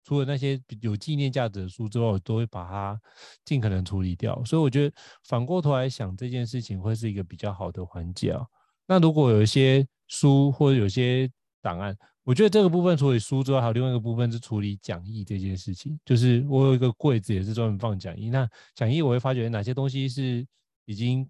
[0.03, 3.01] 除了那些有纪念价值的书之外，我都会把它
[3.45, 4.43] 尽可能处理掉。
[4.45, 8.45] 所以我觉得反过头来想这件事情会是一个比较好的环节啊。
[8.87, 11.31] 那如果有一些书或者有些
[11.63, 11.97] 档案。
[12.27, 15.97] 我觉得这个部分处理书之外，还有另外一个部分是处理讲义这件事情。
[16.05, 18.31] 就是我有一个柜子，也是专门放讲义。
[18.31, 20.45] 那讲义我会发觉哪些东西是
[20.87, 21.25] 已经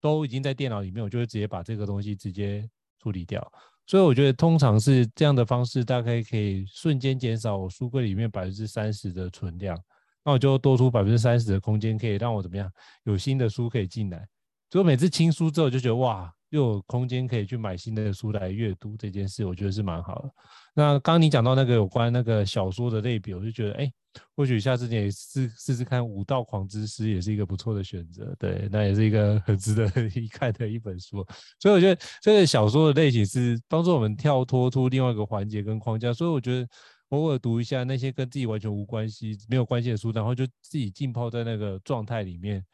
[0.00, 2.68] 都已经在电脑里面，我就会直接把这个东西直接
[3.00, 3.40] 处理掉。
[3.86, 9.80] 所以我觉得通常是这样的方式，大概可以瞬间减少我书柜里面百分之三十的存量。
[10.24, 12.68] 那我就多出百分之三十的空间，可以让我怎么样
[13.04, 14.26] 有新的书可以进来。
[14.72, 16.34] 所以每次清书之后，就觉得哇。
[16.50, 20.30] 又有空间可以去买新的书来阅读，这件事我觉得是蛮好的。
[20.74, 23.92] 那刚刚你讲到那个有关那个小说的类比，我就觉得，哎，
[24.34, 28.34] 或许下次你也试试试看《武道狂之诗》也是一个不错的选择。
[28.38, 31.26] 对，那也是一个 很值得一看的一本书。
[31.60, 36.14] 所以我觉得这个小说的类型是帮助我们跳脱出另外一个环节跟框架。
[36.14, 36.66] 所以我觉得
[37.10, 42.64] 偶尔读一下那些跟自己完全无关系、没有关系的书，然后就自己浸泡在那个状态里面，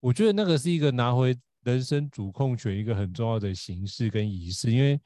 [0.00, 1.34] 我觉得那个是一个拿回。
[1.66, 5.00] 人生主控权一个很重要的形式跟仪式，因为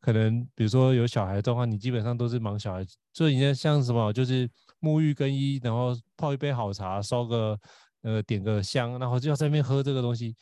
[0.00, 7.56] 可能比如说有小孩的话，你基本上都是忙小孩，所以你像什么就是沐浴更衣，然后泡一杯好茶，烧个
[8.02, 10.34] 呃点个香，然后就要在那边喝这个东西。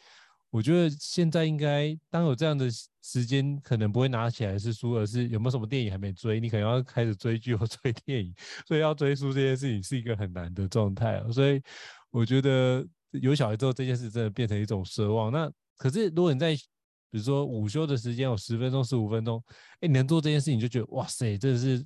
[0.49, 2.67] 我觉得现在应该当有这样的
[3.03, 8.35] 时间，可能不会拿起来是书，而是有没有什么电影还没追，你可能要开始追剧或追电影，
[8.67, 11.23] 所以要追书这件事情是一个很难的状态。
[11.31, 11.61] 所以
[12.11, 12.87] 我觉得。
[13.13, 15.33] 有小孩之后，这件事真的变成一种奢望。
[15.33, 16.55] 那可是，如果你在
[17.11, 19.43] 比如说午休的时间有十分钟、十五分钟，
[19.81, 21.83] 哎，你能做这件事，你就觉得哇塞，真的是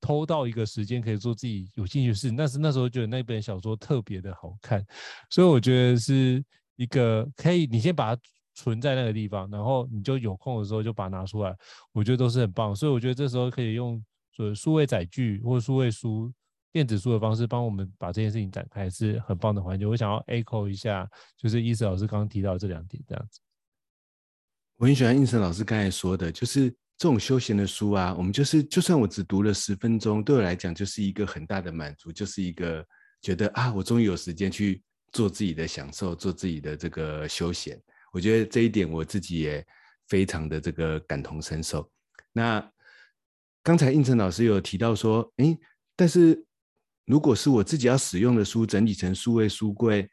[0.00, 2.30] 偷到一个时间可以做自己有兴趣的事。
[2.36, 4.84] 但是那时候觉得那本小说特别的好看，
[5.30, 6.44] 所以我觉得是
[6.76, 8.22] 一个可以，你先把它
[8.54, 11.56] 存在那个地方，然后你就有空的时候就把它拿出来，
[11.92, 12.76] 我觉得都是很棒。
[12.76, 16.30] 所以我觉得这时候可以用所谓数位载具或者数位书。
[16.70, 19.86] 电子书的方式帮我们把这件事情展开是很棒的环节。
[19.86, 23.40] 我想要 echo 一下，就是伊森老师刚刚提到这两点，这样子。
[24.76, 32.86] 我很喜欢伊森老师刚才说的，就是这种休闲的书啊，我们就是就算我只读了十分钟，对我来讲就是一个很大的满足，就是一个
[33.22, 37.80] 觉得啊，我终于有时间去做自己的享受，做自己的这个休闲。
[38.12, 39.66] 我觉得这一点我自己也
[40.06, 41.90] 非常的这个感同身受。
[42.32, 42.70] 那
[43.62, 45.58] 刚才应成老师有提到说，诶，
[45.96, 46.44] 但是。
[47.08, 50.06] 如果是我自己要使用的书，整理成数位书柜，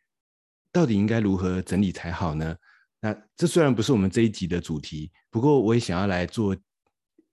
[0.71, 2.55] 到底应该如何整理才好呢？
[3.01, 6.55] 那这虽然不是我们这一集的主题，不过我也想要来做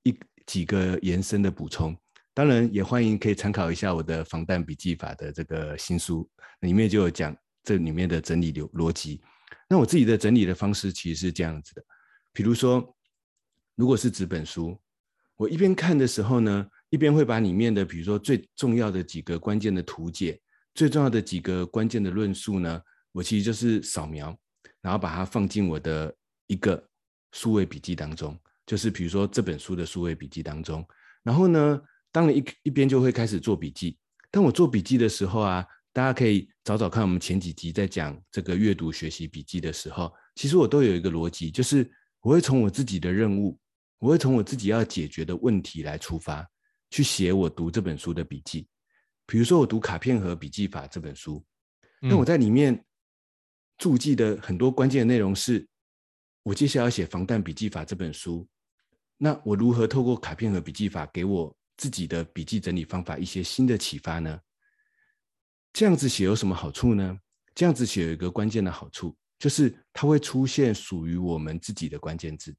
[0.03, 1.97] 一几个延伸的补充。
[2.35, 6.29] 当然，也欢迎可以参考一下我的防弹笔记法的这个新书，
[6.63, 9.23] 里面就有讲这里面的整理流逻辑。
[9.69, 11.85] 那我自己的整理的方式其实是这样子的，
[12.33, 12.97] 比如说，
[13.77, 14.77] 如果是纸本书，
[15.37, 20.39] 我一边看的时候呢，一边会把里面的，比如说最重要的几个关键的图解，
[20.75, 22.79] 最重要的几个关键的论述呢，
[23.13, 24.39] 我其实就是扫描，
[24.83, 26.15] 然后把它放进我的
[26.49, 26.87] 一个
[27.33, 30.87] 数位笔记当中，就是比如说这本书的数位笔记当中。
[31.23, 31.81] 然后呢，
[32.13, 33.97] 当然一一边就会开始做笔记。
[34.31, 43.59] 当我做笔记的时候啊，大家可以找找看我们前几集在讲这个阅读学习笔记的时候，其实我都有一个逻辑，就是我会从我自己的任务，
[43.99, 46.47] 我会从我自己要解决的问题来出发。
[46.93, 48.69] 去写我读这本书的笔记，
[49.25, 51.43] 比如说我读《卡片和笔记法》这本书，
[52.03, 52.85] 那我在里面
[53.79, 55.67] 注记的很多关键的内容是，
[56.43, 58.47] 我接下来要写《防弹笔记法》这本书，
[59.17, 64.39] 那我如何透过卡片和笔记法给我自己的笔记整理方法一些新的启发呢？
[65.73, 67.19] 这样子写有什么好处呢？
[67.55, 72.55] 这样子写有一个关键的好处，就是它会出现属于我们自己的关键字。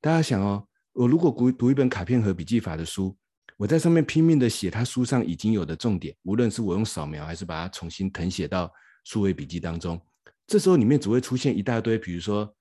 [0.00, 3.14] 大家想哦，我如果读读一本卡片和笔记法的书。
[3.56, 8.70] 我在上面拼命的写他书上已经有的重点，无论是我用扫描还是把它重新誊写到
[9.04, 10.00] 数位笔记当中，
[10.46, 12.54] 这时候里面只会出现一大堆，比如说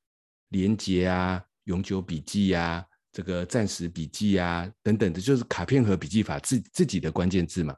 [0.49, 7.75] 连结啊、永久笔记啊、这个暂时笔记啊等等的，就是卡片和笔记法自自己的关键字嘛。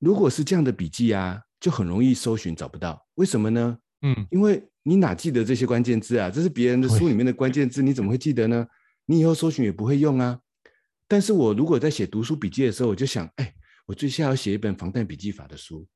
[0.00, 3.78] 如果是这样的笔记啊，就很容易搜寻找不到，为什么呢？
[4.02, 6.28] 嗯，因为你哪记得这些关键字啊？
[6.28, 8.66] 这是别人的书里面的关键字，你怎么会记得呢？
[9.06, 10.40] 你以后搜寻也不会用啊。
[11.14, 13.54] 但是我如果在写读书笔记的时候，我就想，哎，
[13.86, 15.86] 我最下要写一本防弹笔记法的书，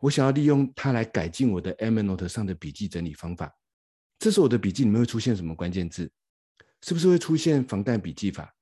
[0.00, 3.54] 我想要利用它来改进我的 Evernote 上的笔记整理方法。
[4.18, 6.10] 这时候我的笔记里面会出现什么关键字？
[6.82, 8.52] 是不是会出现防弹笔记法？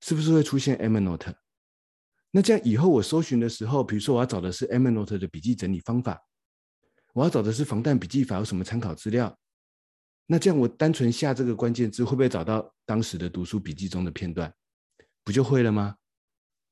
[0.00, 1.34] 是不是会出现 Evernote？
[2.30, 6.18] 那这样以后我搜寻的时候，比如说我要找的是 Evernote 的笔记整理方法，
[7.12, 9.38] 我要找的是防弹笔记法有什么参考资料？
[10.24, 14.50] 那这样我单纯下这个关键字，会不会找到当时的读书笔记中的片段？
[15.30, 15.94] 不就会了吗？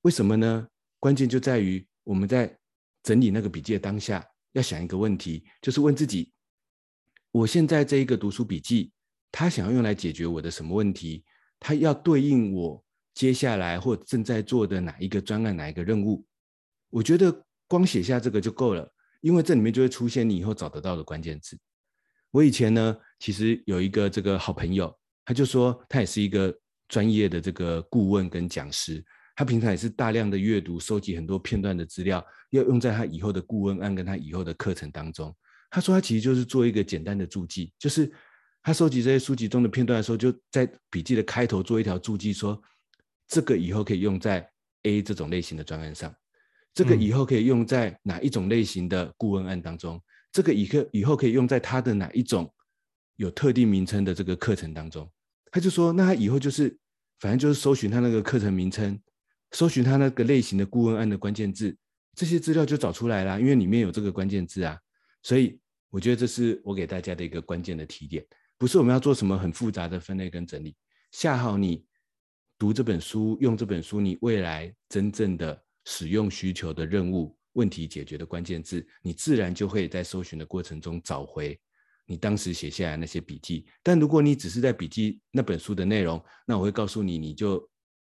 [0.02, 0.66] 为什么呢？
[0.98, 2.58] 关键就在于我们在
[3.04, 6.32] 整理那个笔记的当下，要想一个问题，就是问自己：
[7.30, 8.90] 我现在这一个读书笔记，
[9.30, 11.24] 它想要用来解决我的什么问题？
[11.60, 12.84] 它要对应我
[13.14, 16.26] 接下来或正在做的哪一个专案、哪一个任务。
[16.90, 21.56] 我觉得光写下这个就够了，因为这里面就会出现你以后找得到的关键字。
[22.32, 24.92] 我以前呢，其实有一个这个好朋友，
[25.24, 26.52] 他就说他也是一个
[26.88, 29.04] 专业的这个顾问跟讲师，
[29.36, 35.34] 他平常也是大量的阅读、收集很多片段的资料，要用在他以后的顾问案跟他以后的课程当中。
[35.70, 38.10] 他说他其实就是做一个简单的注记，就是
[38.62, 42.60] 他收集这些书籍中的片段的时候，就在笔记的开头做一条注记，说
[43.26, 44.50] 这个以后可以用在
[44.84, 46.14] A 这种类型的专案上，
[46.72, 52.50] 这个以后可以用在哪一种类型的顾问案当中，这个以后以后可以用在他的哪一种
[53.16, 55.06] 有特定名称的这个课程当中。
[55.50, 56.76] 他就说，那他以后就是
[57.18, 59.00] 反正就是搜寻他那个课程名称，
[59.52, 61.76] 搜寻他那个类型的顾问案的关键字，
[62.14, 64.78] 这些资料就找出来了，因为里面有这个关键字啊。
[65.22, 65.58] 所以
[65.90, 68.24] 我觉得这是我给大家的一个关键的提点，
[68.56, 70.76] 不是我们要做什么很复杂的分类跟整理，
[71.10, 71.84] 下好你
[72.58, 81.58] 读这本书、用这本书，你未来真正的使用需求的任务、问题解决的关键字，你自然就会在搜寻的过程中找回
[82.08, 83.64] 你当时写下来那些笔记。
[83.84, 87.64] 但如果你只是在笔记那本书的内容，那我会告诉你，你就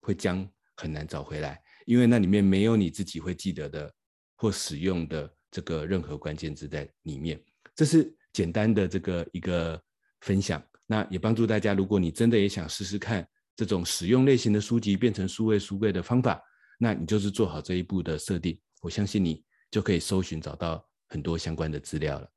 [0.01, 3.91] 会将很难找回来，因为那里面没有你自己会记得的
[4.35, 5.27] 或使用的。
[5.51, 7.41] 这个任何关键字在里面，
[7.73, 9.81] 这是简单的这个一个
[10.19, 10.61] 分享。
[10.85, 13.25] 那也帮助大家，如果你真的也想试试看
[13.55, 16.41] 这种使用类型的书籍变成数位书柜的方法，
[16.77, 19.41] 那你就是做好这一步的设定，我相信你
[19.71, 22.29] 就可以搜寻找到很多相关的资料了。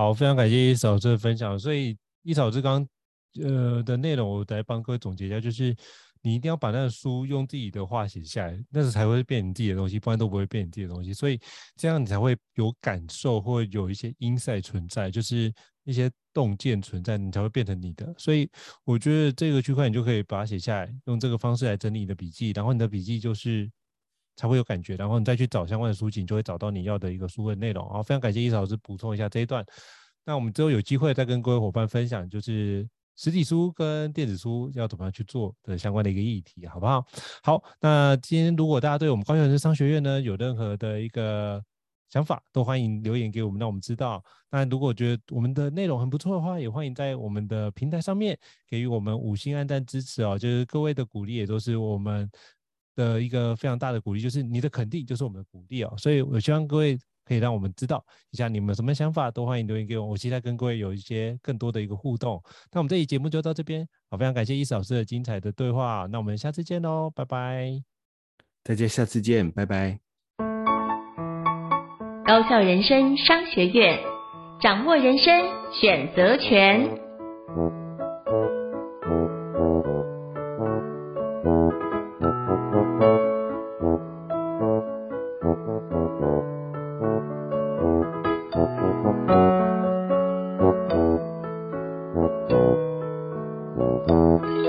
[0.00, 1.58] 好，非常感谢一嫂这个分享。
[1.58, 2.88] 所以一嫂这刚
[3.38, 5.76] 呃的内容，我来帮各位总结一下，就是。
[6.22, 11.14] 你一定要把那个书用自己的话写下来，那时才会变你自己的东西，不然都不会变你自己的东西。
[11.14, 11.40] 所以
[11.76, 15.50] 这样你才会有感受，或有一些因赛存在，就是
[15.84, 18.14] 一些洞见存在，你才会变成你的。
[18.18, 18.46] 所以
[18.84, 23.70] 我觉得这个区块你就可以把它写下来，用这个方式来整理你的笔记，然后你的笔记就是
[24.36, 27.88] 才会有感觉，然后你再去找相关的书籍，你就会找到你要的一个书的内容。
[27.88, 29.64] 好，非常感谢易老师补充一下这一段。
[30.24, 32.88] 那我们之后有机会再跟各位伙伴分享，就是。
[33.16, 37.04] 实体书跟电子书要怎么样去做的相关的一个议题，好不好？
[37.42, 41.62] 好，那今天如果大家对我们高效人商学院呢有任何的一个
[42.08, 44.24] 想法，都欢迎留言给我们，让我们知道。
[44.50, 50.38] 那如果觉得我们的内容很不错的话，也欢迎在我们的平台上面给予我们五星按赞支持哦。
[50.38, 52.26] 就是各位的鼓励也都是我们
[53.00, 55.94] 的一个非常大的鼓励，就是你的肯定就是我们的鼓励哦。
[55.96, 56.98] 所以我希望各位。
[57.22, 60.04] 可以让我们知道一下你们有什么想法，都欢迎留言给我。
[60.04, 62.42] 我期待跟各位有一些更多的一个互动。
[62.72, 66.08] 那我们这期节目就到这边，好，非常感谢伊斯老师的精彩的对话。
[66.10, 67.70] 那我们下次见喽，拜拜。
[68.64, 70.00] 大家下次见，拜拜。
[72.26, 73.96] 高校人生商学院，
[74.60, 75.32] 掌握人生
[75.80, 77.79] 选择权。
[92.20, 92.50] Thank
[94.10, 94.59] you.